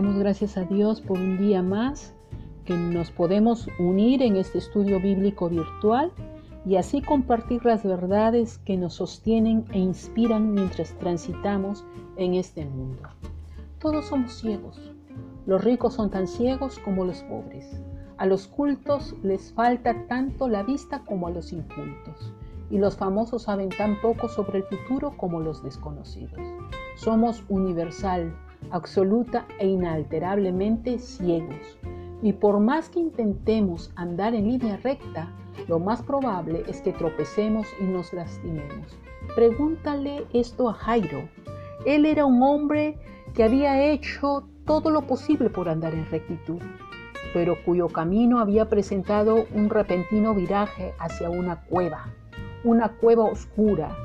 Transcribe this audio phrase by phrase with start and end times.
[0.00, 2.14] Damos gracias a Dios por un día más
[2.64, 6.10] que nos podemos unir en este estudio bíblico virtual
[6.64, 11.84] y así compartir las verdades que nos sostienen e inspiran mientras transitamos
[12.16, 13.02] en este mundo.
[13.78, 14.90] Todos somos ciegos.
[15.44, 17.66] Los ricos son tan ciegos como los pobres.
[18.16, 22.32] A los cultos les falta tanto la vista como a los incultos.
[22.70, 26.40] Y los famosos saben tan poco sobre el futuro como los desconocidos.
[26.96, 28.34] Somos universal,
[28.70, 31.78] absoluta e inalterablemente ciegos.
[32.22, 35.32] Y por más que intentemos andar en línea recta,
[35.68, 38.98] lo más probable es que tropecemos y nos lastimemos.
[39.34, 41.28] Pregúntale esto a Jairo.
[41.84, 42.98] Él era un hombre
[43.34, 46.60] que había hecho todo lo posible por andar en rectitud,
[47.32, 52.06] pero cuyo camino había presentado un repentino viraje hacia una cueva,
[52.64, 53.96] una cueva oscura,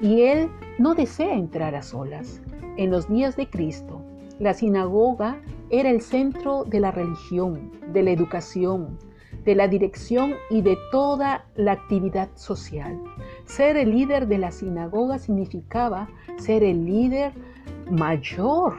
[0.00, 0.48] y él
[0.78, 2.40] no desea entrar a solas.
[2.80, 4.00] En los días de Cristo,
[4.38, 8.96] la sinagoga era el centro de la religión, de la educación,
[9.44, 12.98] de la dirección y de toda la actividad social.
[13.44, 16.08] Ser el líder de la sinagoga significaba
[16.38, 17.34] ser el líder
[17.90, 18.76] mayor,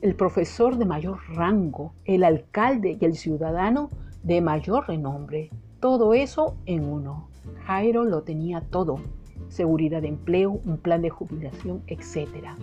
[0.00, 3.90] el profesor de mayor rango, el alcalde y el ciudadano
[4.22, 5.50] de mayor renombre.
[5.80, 7.28] Todo eso en uno.
[7.66, 9.00] Jairo lo tenía todo
[9.48, 12.54] seguridad de empleo, un plan de jubilación, etc.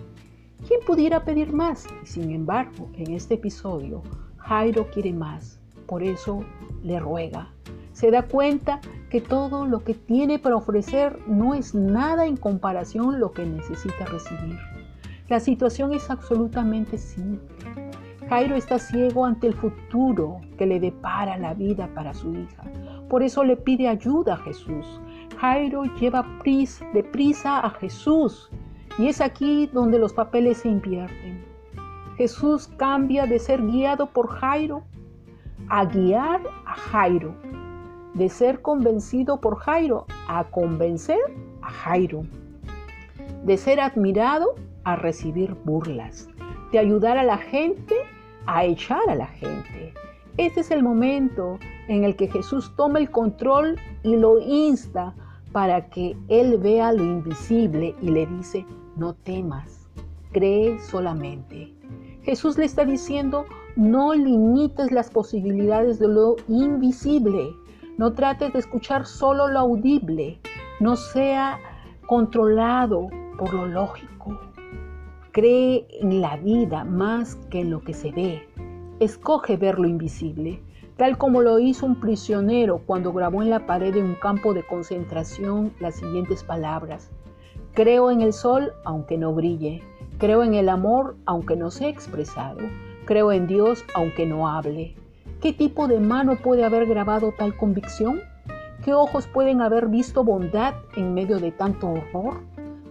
[0.64, 1.86] ¿Quién pudiera pedir más?
[2.04, 4.02] Sin embargo, en este episodio,
[4.38, 6.44] Jairo quiere más, por eso
[6.82, 7.50] le ruega.
[7.92, 13.20] Se da cuenta que todo lo que tiene para ofrecer no es nada en comparación
[13.20, 14.58] lo que necesita recibir.
[15.28, 17.48] La situación es absolutamente simple.
[18.28, 22.64] Jairo está ciego ante el futuro que le depara la vida para su hija.
[23.08, 25.00] Por eso le pide ayuda a Jesús.
[25.38, 28.50] Jairo lleva prisa a Jesús
[28.98, 31.44] y es aquí donde los papeles se invierten.
[32.16, 34.82] Jesús cambia de ser guiado por Jairo
[35.68, 37.34] a guiar a Jairo,
[38.14, 41.18] de ser convencido por Jairo a convencer
[41.60, 42.22] a Jairo,
[43.44, 44.54] de ser admirado
[44.84, 46.28] a recibir burlas,
[46.72, 47.94] de ayudar a la gente
[48.46, 49.92] a echar a la gente.
[50.38, 51.58] Este es el momento
[51.88, 55.14] en el que Jesús toma el control y lo insta
[55.56, 59.88] para que él vea lo invisible y le dice, no temas,
[60.32, 61.74] cree solamente.
[62.24, 67.54] Jesús le está diciendo, no limites las posibilidades de lo invisible,
[67.96, 70.38] no trates de escuchar solo lo audible,
[70.78, 71.58] no sea
[72.06, 74.38] controlado por lo lógico.
[75.32, 78.46] Cree en la vida más que en lo que se ve.
[79.00, 80.60] Escoge ver lo invisible
[80.96, 84.62] tal como lo hizo un prisionero cuando grabó en la pared de un campo de
[84.62, 87.10] concentración las siguientes palabras.
[87.74, 89.82] Creo en el sol aunque no brille,
[90.18, 92.60] creo en el amor aunque no sea expresado,
[93.04, 94.94] creo en Dios aunque no hable.
[95.42, 98.20] ¿Qué tipo de mano puede haber grabado tal convicción?
[98.82, 102.40] ¿Qué ojos pueden haber visto bondad en medio de tanto horror?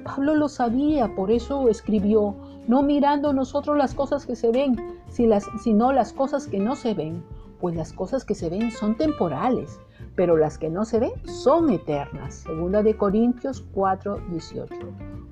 [0.04, 2.36] Pablo lo sabía, por eso escribió,
[2.68, 4.76] no mirando nosotros las cosas que se ven,
[5.10, 7.24] sino las cosas que no se ven
[7.60, 9.80] pues las cosas que se ven son temporales,
[10.16, 12.36] pero las que no se ven son eternas.
[12.36, 14.76] Segunda de Corintios 4, 18.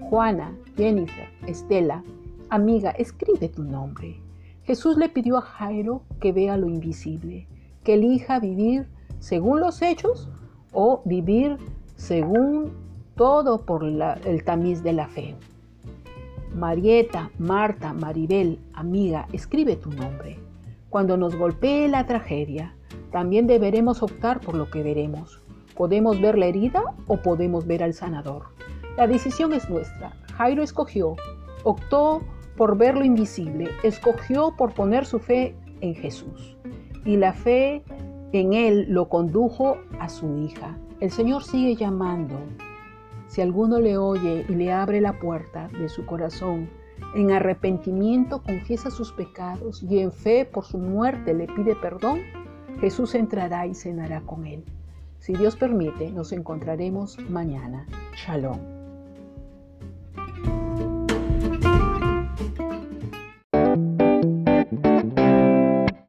[0.10, 2.04] Juana, Jennifer, Estela,
[2.50, 4.20] amiga, escribe tu nombre.
[4.64, 7.48] Jesús le pidió a Jairo que vea lo invisible,
[7.84, 8.88] que elija vivir
[9.20, 10.30] según los hechos
[10.72, 11.58] o vivir
[11.96, 12.72] según
[13.16, 15.36] todo por el tamiz de la fe.
[16.56, 20.38] Marieta, Marta, Maribel, amiga, escribe tu nombre.
[20.90, 22.76] Cuando nos golpee la tragedia,
[23.12, 25.42] también deberemos optar por lo que veremos.
[25.76, 28.44] ¿Podemos ver la herida o podemos ver al sanador?
[28.98, 30.14] La decisión es nuestra.
[30.38, 31.16] Jairo escogió,
[31.64, 32.22] optó
[32.56, 36.56] por ver lo invisible, escogió por poner su fe en Jesús.
[37.04, 37.84] Y la fe
[38.32, 40.78] en Él lo condujo a su hija.
[41.00, 42.36] El Señor sigue llamando.
[43.28, 46.70] Si alguno le oye y le abre la puerta de su corazón,
[47.16, 52.22] en arrepentimiento confiesa sus pecados y en fe por su muerte le pide perdón,
[52.80, 54.64] Jesús entrará y cenará con él.
[55.20, 57.88] Si Dios permite, nos encontraremos mañana.
[58.16, 58.83] Shalom.